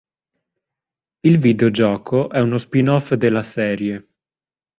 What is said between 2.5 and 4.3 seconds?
spin-off della serie.